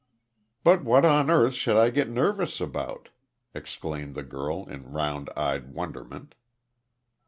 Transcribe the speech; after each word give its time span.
"But 0.63 0.83
what 0.83 1.05
on 1.05 1.29
earth 1.29 1.53
should 1.53 1.77
I 1.77 1.91
get 1.91 2.09
nervous 2.09 2.59
about?" 2.59 3.09
exclaimed 3.53 4.15
the 4.15 4.23
girl, 4.23 4.67
in 4.67 4.91
round 4.91 5.29
eyed 5.37 5.75
wonderment. 5.75 6.33